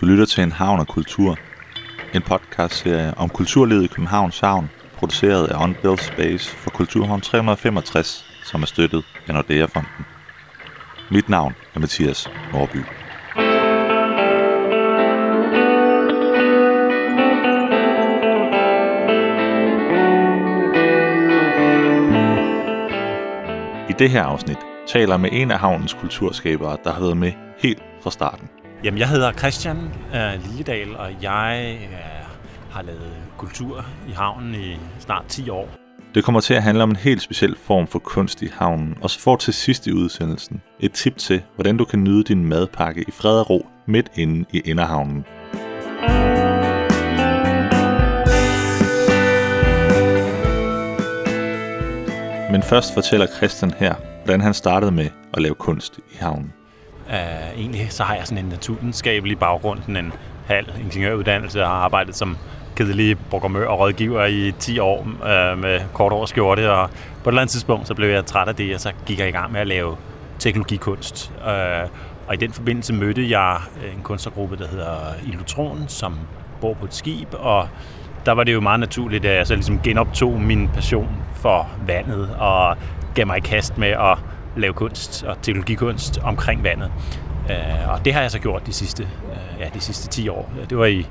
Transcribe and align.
Du 0.00 0.06
lytter 0.06 0.24
til 0.24 0.42
En 0.42 0.52
Havn 0.52 0.80
og 0.80 0.86
Kultur, 0.88 1.38
en 2.14 2.22
podcastserie 2.22 3.14
om 3.16 3.28
kulturlivet 3.28 3.84
i 3.84 3.86
Københavns 3.86 4.40
Havn, 4.40 4.70
produceret 4.96 5.46
af 5.46 5.64
Unbuilt 5.64 6.02
Space 6.02 6.56
for 6.56 6.70
Kulturhavn 6.70 7.20
365, 7.20 8.26
som 8.44 8.62
er 8.62 8.66
støttet 8.66 9.04
af 9.28 9.34
Nordea-fonden. 9.34 10.06
Mit 11.10 11.28
navn 11.28 11.54
er 11.74 11.80
Mathias 11.80 12.30
Norby. 12.52 12.76
I 23.90 23.92
det 23.98 24.10
her 24.10 24.22
afsnit 24.22 24.58
taler 24.86 25.16
med 25.16 25.30
en 25.32 25.50
af 25.50 25.58
havnens 25.58 25.94
kulturskabere, 25.94 26.76
der 26.84 26.92
har 26.92 27.00
været 27.00 27.16
med 27.16 27.32
helt 27.58 27.82
fra 28.02 28.10
starten. 28.10 28.48
Jamen, 28.86 28.98
jeg 28.98 29.08
hedder 29.08 29.32
Christian 29.32 29.76
uh, 29.76 30.44
Lilledal, 30.44 30.96
og 30.96 31.22
jeg 31.22 31.78
uh, 31.82 32.74
har 32.74 32.82
lavet 32.82 33.12
kultur 33.36 33.84
i 34.08 34.12
havnen 34.12 34.54
i 34.54 34.76
snart 34.98 35.24
10 35.28 35.48
år. 35.48 35.68
Det 36.14 36.24
kommer 36.24 36.40
til 36.40 36.54
at 36.54 36.62
handle 36.62 36.82
om 36.82 36.90
en 36.90 36.96
helt 36.96 37.22
speciel 37.22 37.56
form 37.56 37.86
for 37.86 37.98
kunst 37.98 38.42
i 38.42 38.48
havnen, 38.52 38.94
og 39.00 39.10
så 39.10 39.20
får 39.20 39.36
til 39.36 39.54
sidst 39.54 39.86
i 39.86 39.92
udsendelsen 39.92 40.62
et 40.80 40.92
tip 40.92 41.16
til, 41.16 41.42
hvordan 41.54 41.76
du 41.76 41.84
kan 41.84 42.04
nyde 42.04 42.24
din 42.24 42.44
madpakke 42.44 43.04
i 43.08 43.10
fred 43.10 43.40
og 43.40 43.50
ro 43.50 43.66
midt 43.86 44.06
inde 44.14 44.44
i 44.52 44.60
Inderhavnen. 44.64 45.24
Men 52.52 52.62
først 52.62 52.94
fortæller 52.94 53.26
Christian 53.36 53.70
her, 53.78 53.94
hvordan 54.24 54.40
han 54.40 54.54
startede 54.54 54.92
med 54.92 55.08
at 55.34 55.42
lave 55.42 55.54
kunst 55.54 55.98
i 55.98 56.16
havnen. 56.16 56.52
Uh, 57.08 57.60
egentlig 57.60 57.86
så 57.92 58.02
har 58.02 58.14
jeg 58.14 58.26
sådan 58.26 58.44
en 58.44 58.50
naturvidenskabelig 58.50 59.38
baggrund, 59.38 59.96
en 59.96 60.12
halv 60.46 60.66
ingeniøruddannelse, 60.80 61.62
og 61.62 61.68
har 61.68 61.74
arbejdet 61.74 62.16
som 62.16 62.36
kedelig 62.76 63.18
programmør 63.30 63.66
og 63.66 63.78
rådgiver 63.78 64.24
i 64.24 64.52
10 64.58 64.78
år 64.78 65.00
uh, 65.00 65.58
med 65.58 65.80
kort 65.92 66.12
års 66.12 66.30
skjorte, 66.30 66.72
og 66.72 66.90
på 66.90 67.28
et 67.28 67.32
eller 67.32 67.40
andet 67.40 67.52
tidspunkt 67.52 67.88
så 67.88 67.94
blev 67.94 68.08
jeg 68.08 68.26
træt 68.26 68.48
af 68.48 68.54
det, 68.54 68.74
og 68.74 68.80
så 68.80 68.92
gik 69.06 69.18
jeg 69.18 69.28
i 69.28 69.32
gang 69.32 69.52
med 69.52 69.60
at 69.60 69.66
lave 69.66 69.96
teknologikunst. 70.38 71.32
Uh, 71.38 71.90
og 72.26 72.34
i 72.34 72.36
den 72.36 72.52
forbindelse 72.52 72.92
mødte 72.92 73.30
jeg 73.30 73.56
en 73.96 74.02
kunstnergruppe, 74.02 74.56
der 74.56 74.68
hedder 74.68 74.96
Illutron, 75.26 75.84
som 75.88 76.18
bor 76.60 76.74
på 76.74 76.84
et 76.84 76.94
skib, 76.94 77.28
og 77.32 77.68
der 78.26 78.32
var 78.32 78.44
det 78.44 78.52
jo 78.52 78.60
meget 78.60 78.80
naturligt, 78.80 79.24
at 79.24 79.36
jeg 79.36 79.46
så 79.46 79.54
ligesom 79.54 79.80
genoptog 79.80 80.40
min 80.40 80.68
passion 80.68 81.08
for 81.34 81.68
vandet, 81.86 82.30
og 82.38 82.76
gav 83.14 83.26
mig 83.26 83.36
i 83.36 83.40
kast 83.40 83.78
med 83.78 83.88
at 83.88 84.18
lave 84.56 84.72
kunst 84.72 85.22
og 85.22 85.36
teknologikunst 85.42 86.18
omkring 86.18 86.64
vandet. 86.64 86.92
Uh, 87.44 87.92
og 87.92 88.04
det 88.04 88.14
har 88.14 88.20
jeg 88.20 88.30
så 88.30 88.38
gjort 88.38 88.66
de 88.66 88.72
sidste, 88.72 89.02
uh, 89.02 89.60
ja, 89.60 89.68
de 89.74 89.80
sidste 89.80 90.08
10 90.08 90.28
år. 90.28 90.52
Det 90.70 90.78
var 90.78 90.86
i 90.86 91.06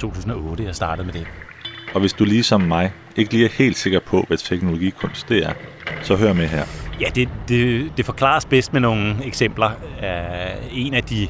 2008, 0.00 0.64
jeg 0.64 0.74
startede 0.74 1.06
med 1.06 1.12
det. 1.12 1.26
Og 1.94 2.00
hvis 2.00 2.12
du 2.12 2.24
ligesom 2.24 2.60
mig 2.60 2.92
ikke 3.16 3.32
lige 3.32 3.44
er 3.44 3.50
helt 3.52 3.76
sikker 3.76 4.00
på, 4.06 4.24
hvad 4.28 4.38
teknologikunst 4.38 5.28
det 5.28 5.46
er, 5.46 5.52
så 6.02 6.16
hør 6.16 6.32
med 6.32 6.46
her. 6.46 6.64
Ja, 7.00 7.06
det, 7.14 7.28
det, 7.48 7.92
det 7.96 8.04
forklares 8.04 8.44
bedst 8.44 8.72
med 8.72 8.80
nogle 8.80 9.24
eksempler. 9.24 9.70
Uh, 9.98 10.78
en 10.78 10.94
af 10.94 11.02
de 11.02 11.28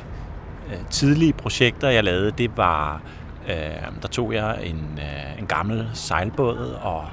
uh, 0.66 0.88
tidlige 0.90 1.32
projekter, 1.32 1.88
jeg 1.88 2.04
lavede, 2.04 2.30
det 2.38 2.50
var, 2.56 3.02
uh, 3.46 4.02
der 4.02 4.08
tog 4.08 4.34
jeg 4.34 4.58
en, 4.64 4.90
uh, 4.96 5.38
en 5.38 5.46
gammel 5.46 5.88
sejlbåd 5.94 6.76
og 6.82 7.04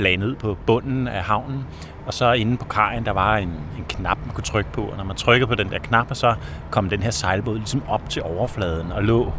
lagde 0.00 0.16
ned 0.16 0.36
på 0.36 0.56
bunden 0.66 1.08
af 1.08 1.22
havnen, 1.22 1.66
og 2.06 2.14
så 2.14 2.32
inde 2.32 2.56
på 2.56 2.64
kajen, 2.64 3.04
der 3.04 3.12
var 3.12 3.36
en, 3.36 3.48
en 3.48 3.84
knap, 3.88 4.18
man 4.26 4.34
kunne 4.34 4.44
trykke 4.44 4.72
på, 4.72 4.82
og 4.82 4.96
når 4.96 5.04
man 5.04 5.16
trykkede 5.16 5.48
på 5.48 5.54
den 5.54 5.70
der 5.70 5.78
knap, 5.78 6.06
så 6.12 6.34
kom 6.70 6.88
den 6.88 7.02
her 7.02 7.10
sejlbåd 7.10 7.56
ligesom 7.56 7.82
op 7.88 8.08
til 8.08 8.22
overfladen 8.22 8.92
og 8.92 9.04
lå 9.04 9.32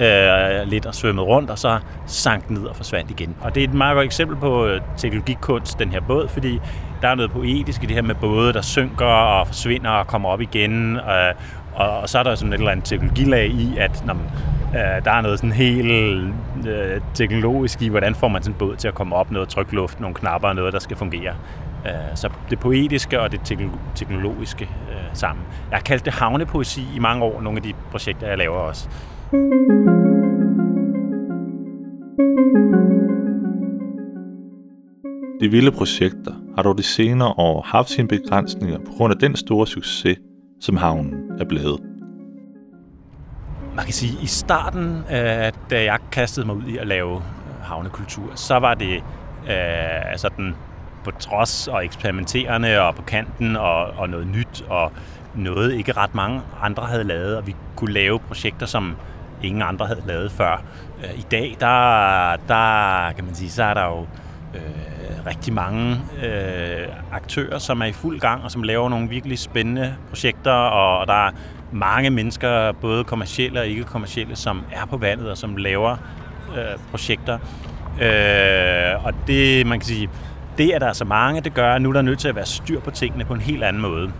øh, 0.00 0.68
lidt 0.68 0.86
og 0.86 0.94
svømmede 0.94 1.26
rundt, 1.26 1.50
og 1.50 1.58
så 1.58 1.78
sank 2.06 2.50
ned 2.50 2.64
og 2.64 2.76
forsvandt 2.76 3.10
igen. 3.10 3.36
Og 3.40 3.54
det 3.54 3.60
er 3.60 3.68
et 3.68 3.74
meget 3.74 3.94
godt 3.94 4.04
eksempel 4.04 4.36
på 4.36 4.66
øh, 4.66 4.80
teknologikunst, 4.96 5.78
den 5.78 5.88
her 5.88 6.00
båd, 6.00 6.28
fordi 6.28 6.60
der 7.02 7.08
er 7.08 7.14
noget 7.14 7.30
poetisk 7.30 7.82
i 7.82 7.86
det 7.86 7.94
her 7.94 8.02
med 8.02 8.14
både, 8.14 8.52
der 8.52 8.62
synker 8.62 9.06
og 9.06 9.46
forsvinder 9.46 9.90
og 9.90 10.06
kommer 10.06 10.28
op 10.28 10.40
igen, 10.40 10.96
øh, 10.96 11.34
og, 11.74 12.00
og 12.00 12.08
så 12.08 12.18
er 12.18 12.22
der 12.22 12.34
sådan 12.34 12.52
et 12.52 12.58
eller 12.58 12.70
andet 12.70 12.84
teknologilag 12.84 13.46
i, 13.46 13.76
at 13.78 14.06
når 14.06 14.14
man, 14.14 14.24
øh, 14.74 15.04
der 15.04 15.10
er 15.10 15.20
noget 15.20 15.38
sådan 15.38 15.52
helt 15.52 15.92
øh, 16.68 17.00
teknologisk 17.14 17.82
i, 17.82 17.88
hvordan 17.88 18.14
får 18.14 18.28
man 18.28 18.42
sådan 18.42 18.54
en 18.54 18.58
båd 18.58 18.76
til 18.76 18.88
at 18.88 18.94
komme 18.94 19.16
op, 19.16 19.30
noget 19.30 19.48
trykluft, 19.48 20.00
nogle 20.00 20.14
knapper 20.14 20.48
og 20.48 20.54
noget, 20.54 20.72
der 20.72 20.78
skal 20.78 20.96
fungere. 20.96 21.34
Øh, 21.86 21.92
så 22.14 22.30
det 22.50 22.58
poetiske 22.58 23.20
og 23.20 23.32
det 23.32 23.40
teknologiske 23.94 24.64
øh, 24.64 24.96
sammen. 25.12 25.44
Jeg 25.70 25.76
har 25.76 25.82
kaldt 25.82 26.04
det 26.04 26.12
havnepoesi 26.12 26.82
i 26.96 26.98
mange 26.98 27.24
år, 27.24 27.40
nogle 27.40 27.56
af 27.56 27.62
de 27.62 27.72
projekter, 27.90 28.26
jeg 28.26 28.38
laver 28.38 28.56
også. 28.56 28.88
De 35.40 35.48
vilde 35.50 35.72
projekter 35.72 36.32
har 36.54 36.62
dog 36.62 36.78
de 36.78 36.82
senere 36.82 37.28
år 37.28 37.62
haft 37.62 37.90
sine 37.90 38.08
begrænsninger 38.08 38.78
på 38.78 38.92
grund 38.96 39.12
af 39.12 39.18
den 39.18 39.36
store 39.36 39.66
succes, 39.66 40.18
som 40.60 40.76
havnen 40.76 41.14
er 41.40 41.44
blevet. 41.44 41.97
Man 43.78 43.84
kan 43.84 43.94
sige, 43.94 44.16
at 44.18 44.22
i 44.22 44.26
starten, 44.26 45.04
øh, 45.10 45.52
da 45.70 45.84
jeg 45.84 45.98
kastede 46.12 46.46
mig 46.46 46.56
ud 46.56 46.64
i 46.64 46.76
at 46.76 46.86
lave 46.86 47.16
øh, 47.16 47.62
havnekultur, 47.62 48.32
så 48.34 48.58
var 48.58 48.74
det 48.74 48.96
øh, 49.48 50.10
altså 50.10 50.30
sådan 50.36 50.54
på 51.04 51.10
trods 51.10 51.68
og 51.68 51.84
eksperimenterende 51.84 52.80
og 52.80 52.94
på 52.94 53.02
kanten 53.02 53.56
og, 53.56 53.86
og 53.86 54.08
noget 54.08 54.26
nyt 54.26 54.64
og 54.68 54.92
noget 55.34 55.74
ikke 55.74 55.92
ret 55.92 56.14
mange 56.14 56.40
andre 56.62 56.86
havde 56.86 57.04
lavet, 57.04 57.36
og 57.36 57.46
vi 57.46 57.56
kunne 57.76 57.92
lave 57.92 58.18
projekter, 58.18 58.66
som 58.66 58.96
ingen 59.42 59.62
andre 59.62 59.86
havde 59.86 60.02
lavet 60.06 60.32
før. 60.32 60.62
Øh, 61.04 61.18
I 61.18 61.26
dag, 61.30 61.56
der, 61.60 62.36
der 62.48 63.12
kan 63.12 63.24
man 63.24 63.34
sige, 63.34 63.50
så 63.50 63.62
er 63.62 63.74
der 63.74 63.84
jo 63.84 64.06
øh, 64.54 65.26
rigtig 65.26 65.52
mange 65.52 65.96
øh, 66.22 66.88
aktører, 67.12 67.58
som 67.58 67.80
er 67.80 67.86
i 67.86 67.92
fuld 67.92 68.20
gang 68.20 68.44
og 68.44 68.50
som 68.50 68.62
laver 68.62 68.88
nogle 68.88 69.08
virkelig 69.08 69.38
spændende 69.38 69.96
projekter, 70.08 70.52
og, 70.52 70.98
og 70.98 71.06
der 71.06 71.26
er 71.26 71.30
mange 71.72 72.10
mennesker, 72.10 72.72
både 72.72 73.04
kommercielle 73.04 73.60
og 73.60 73.66
ikke-kommercielle, 73.66 74.36
som 74.36 74.62
er 74.72 74.86
på 74.86 74.96
vandet 74.96 75.30
og 75.30 75.38
som 75.38 75.56
laver 75.56 75.96
øh, 76.56 76.78
projekter. 76.90 77.38
Øh, 78.00 79.04
og 79.04 79.12
det, 79.26 79.66
man 79.66 79.78
kan 79.80 79.86
sige, 79.86 80.10
det 80.58 80.74
er 80.74 80.78
der 80.78 80.92
så 80.92 81.04
mange, 81.04 81.40
det 81.40 81.54
gør, 81.54 81.74
at 81.74 81.82
nu 81.82 81.88
er 81.88 81.92
der 81.92 82.02
nødt 82.02 82.18
til 82.18 82.28
at 82.28 82.36
være 82.36 82.46
styr 82.46 82.80
på 82.80 82.90
tingene 82.90 83.24
på 83.24 83.34
en 83.34 83.40
helt 83.40 83.64
anden 83.64 83.82
måde. 83.82 84.12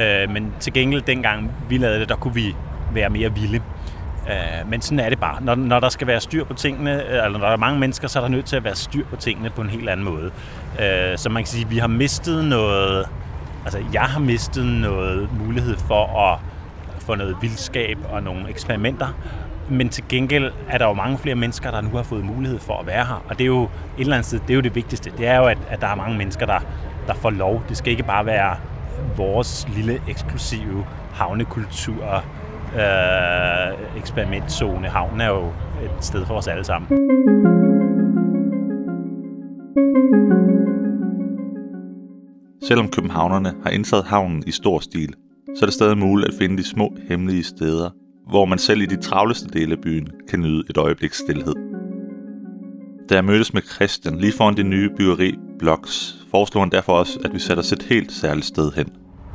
Øh, 0.00 0.30
men 0.30 0.54
til 0.60 0.72
gengæld, 0.72 1.02
dengang 1.02 1.52
vi 1.68 1.78
lavede 1.78 2.00
det, 2.00 2.08
der 2.08 2.16
kunne 2.16 2.34
vi 2.34 2.54
være 2.92 3.10
mere 3.10 3.34
vilde. 3.34 3.60
Øh, 4.28 4.70
men 4.70 4.80
sådan 4.80 5.00
er 5.00 5.08
det 5.08 5.20
bare. 5.20 5.42
Når, 5.42 5.54
når 5.54 5.80
der 5.80 5.88
skal 5.88 6.06
være 6.06 6.20
styr 6.20 6.44
på 6.44 6.54
tingene, 6.54 7.02
øh, 7.02 7.24
eller 7.24 7.38
når 7.38 7.46
der 7.46 7.52
er 7.52 7.56
mange 7.56 7.80
mennesker, 7.80 8.08
så 8.08 8.18
er 8.18 8.22
der 8.22 8.28
nødt 8.28 8.46
til 8.46 8.56
at 8.56 8.64
være 8.64 8.74
styr 8.74 9.04
på 9.06 9.16
tingene 9.16 9.50
på 9.50 9.62
en 9.62 9.70
helt 9.70 9.88
anden 9.88 10.06
måde. 10.06 10.30
Øh, 10.80 11.18
så 11.18 11.28
man 11.30 11.42
kan 11.42 11.46
sige, 11.46 11.64
at 11.64 11.70
vi 11.70 11.78
har 11.78 11.86
mistet 11.86 12.44
noget... 12.44 13.04
Altså, 13.64 13.82
jeg 13.92 14.02
har 14.02 14.20
mistet 14.20 14.66
noget 14.66 15.28
mulighed 15.44 15.76
for 15.76 16.32
at 16.32 16.38
for 17.06 17.14
noget 17.14 17.36
vildskab 17.40 17.98
og 18.10 18.22
nogle 18.22 18.50
eksperimenter. 18.50 19.06
Men 19.70 19.88
til 19.88 20.04
gengæld 20.08 20.52
er 20.68 20.78
der 20.78 20.86
jo 20.86 20.92
mange 20.92 21.18
flere 21.18 21.34
mennesker, 21.34 21.70
der 21.70 21.80
nu 21.80 21.88
har 21.88 22.02
fået 22.02 22.24
mulighed 22.24 22.58
for 22.58 22.78
at 22.78 22.86
være 22.86 23.04
her. 23.04 23.24
Og 23.28 23.38
det 23.38 23.44
er 23.44 23.48
jo 23.48 23.62
et 23.62 23.68
eller 23.98 24.14
andet 24.14 24.26
sted, 24.26 24.40
det 24.40 24.50
er 24.50 24.54
jo 24.54 24.60
det 24.60 24.74
vigtigste. 24.74 25.12
Det 25.18 25.26
er 25.26 25.36
jo, 25.36 25.44
at, 25.44 25.58
at 25.68 25.80
der 25.80 25.86
er 25.86 25.94
mange 25.94 26.18
mennesker, 26.18 26.46
der, 26.46 26.58
der 27.06 27.14
får 27.14 27.30
lov. 27.30 27.62
Det 27.68 27.76
skal 27.76 27.90
ikke 27.90 28.02
bare 28.02 28.26
være 28.26 28.56
vores 29.16 29.66
lille 29.74 30.00
eksklusive 30.08 30.86
havnekultur 31.12 32.24
øh, 32.74 33.98
eksperimentzone. 33.98 34.88
Havnen 34.88 35.20
er 35.20 35.28
jo 35.28 35.46
et 35.84 36.04
sted 36.04 36.26
for 36.26 36.34
os 36.34 36.48
alle 36.48 36.64
sammen. 36.64 36.88
Selvom 42.68 42.88
københavnerne 42.88 43.54
har 43.62 43.70
indsat 43.70 44.04
havnen 44.04 44.42
i 44.46 44.50
stor 44.50 44.80
stil, 44.80 45.14
så 45.56 45.64
er 45.64 45.66
det 45.66 45.74
stadig 45.74 45.98
muligt 45.98 46.28
at 46.28 46.34
finde 46.38 46.56
de 46.56 46.64
små 46.64 46.96
hemmelige 47.08 47.44
steder, 47.44 47.90
hvor 48.30 48.44
man 48.44 48.58
selv 48.58 48.80
i 48.80 48.86
de 48.86 48.96
travleste 48.96 49.48
dele 49.48 49.72
af 49.72 49.80
byen 49.80 50.08
kan 50.28 50.40
nyde 50.40 50.62
et 50.70 50.76
øjebliks 50.76 51.18
stillhed. 51.18 51.54
Da 53.08 53.14
jeg 53.14 53.24
mødtes 53.24 53.54
med 53.54 53.62
Christian 53.62 54.18
lige 54.18 54.32
foran 54.32 54.56
det 54.56 54.66
nye 54.66 54.90
byggeri 54.96 55.34
Blocks, 55.58 56.16
foreslog 56.30 56.62
han 56.62 56.70
derfor 56.70 56.92
også, 56.92 57.18
at 57.24 57.34
vi 57.34 57.38
sætter 57.38 57.62
os 57.62 57.72
et 57.72 57.82
helt 57.82 58.12
særligt 58.12 58.46
sted 58.46 58.72
hen. 58.72 58.92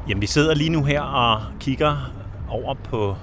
Jamen, 0.09 0.21
vi 0.21 0.27
sidder 0.27 0.55
lige 0.55 0.69
nu 0.69 0.83
her 0.83 1.01
og 1.01 1.41
kigger 1.59 2.13
over 2.49 2.73
på 2.73 3.15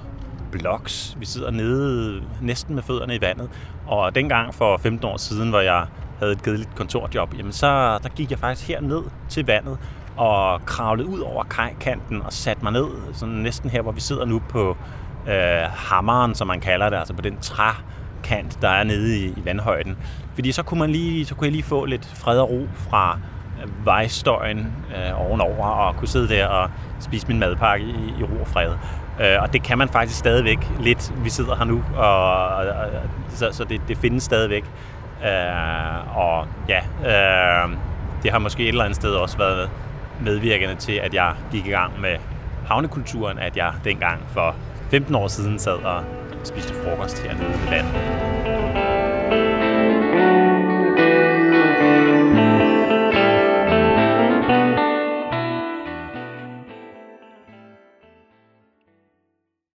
Blocks. 0.52 1.16
Vi 1.20 1.26
sidder 1.26 1.50
nede 1.50 2.22
næsten 2.42 2.74
med 2.74 2.82
fødderne 2.82 3.14
i 3.14 3.20
vandet. 3.20 3.50
Og 3.86 4.14
dengang 4.14 4.54
for 4.54 4.76
15 4.76 5.08
år 5.08 5.16
siden, 5.16 5.50
hvor 5.50 5.60
jeg 5.60 5.86
havde 6.18 6.32
et 6.32 6.42
kedeligt 6.42 6.74
kontorjob, 6.74 7.34
jamen 7.38 7.52
så 7.52 7.98
der 8.02 8.08
gik 8.08 8.30
jeg 8.30 8.38
faktisk 8.38 8.68
her 8.68 8.80
ned 8.80 9.02
til 9.28 9.46
vandet 9.46 9.78
og 10.18 10.64
kravlede 10.64 11.08
ud 11.08 11.20
over 11.20 11.44
kajkanten 11.44 12.22
og 12.22 12.32
satte 12.32 12.62
mig 12.62 12.72
ned, 12.72 12.86
sådan 13.12 13.34
næsten 13.34 13.70
her, 13.70 13.82
hvor 13.82 13.92
vi 13.92 14.00
sidder 14.00 14.24
nu 14.24 14.42
på 14.48 14.76
øh, 15.28 15.62
hammeren, 15.70 16.34
som 16.34 16.46
man 16.46 16.60
kalder 16.60 16.90
det, 16.90 16.96
altså 16.96 17.14
på 17.14 17.22
den 17.22 17.36
trækant, 17.40 18.62
der 18.62 18.68
er 18.68 18.84
nede 18.84 19.18
i, 19.18 19.26
i 19.26 19.44
vandhøjden. 19.44 19.96
Fordi 20.34 20.52
så 20.52 20.62
kunne, 20.62 20.80
man 20.80 20.90
lige, 20.90 21.26
så 21.26 21.34
kunne 21.34 21.44
jeg 21.44 21.52
lige 21.52 21.62
få 21.62 21.84
lidt 21.84 22.06
fred 22.14 22.38
og 22.38 22.50
ro 22.50 22.68
fra 22.74 23.18
øh, 23.62 23.86
vejstøjen 23.86 24.72
øh, 24.96 25.28
ovenover 25.28 25.66
og 25.66 25.96
kunne 25.96 26.08
sidde 26.08 26.28
der 26.28 26.46
og 26.46 26.70
spise 27.00 27.28
min 27.28 27.38
madpakke 27.38 27.86
i, 27.86 28.14
i 28.20 28.22
ro 28.22 28.40
og 28.40 28.46
fred. 28.46 28.72
Øh, 29.20 29.42
og 29.42 29.52
det 29.52 29.62
kan 29.62 29.78
man 29.78 29.88
faktisk 29.88 30.18
stadigvæk 30.18 30.58
lidt. 30.80 31.12
Vi 31.24 31.30
sidder 31.30 31.56
her 31.56 31.64
nu, 31.64 31.84
og, 31.96 32.46
og, 32.56 32.66
og 32.66 32.88
så, 33.28 33.48
så 33.52 33.64
det, 33.64 33.80
det 33.88 33.98
findes 33.98 34.22
stadigvæk. 34.22 34.64
Øh, 35.24 36.16
og 36.18 36.46
ja, 36.68 36.78
øh, 36.78 37.70
det 38.22 38.30
har 38.30 38.38
måske 38.38 38.62
et 38.62 38.68
eller 38.68 38.84
andet 38.84 38.96
sted 38.96 39.10
også 39.10 39.38
været 39.38 39.70
medvirkende 40.24 40.74
til, 40.74 40.92
at 40.92 41.14
jeg 41.14 41.34
gik 41.52 41.66
i 41.66 41.70
gang 41.70 42.00
med 42.00 42.16
havnekulturen, 42.66 43.38
at 43.38 43.56
jeg 43.56 43.72
dengang 43.84 44.20
for 44.28 44.56
15 44.90 45.14
år 45.14 45.28
siden 45.28 45.58
sad 45.58 45.76
og 45.76 46.04
spiste 46.44 46.74
frokost 46.74 47.22
hernede 47.22 47.54
i 47.66 47.70
landet. 47.70 48.67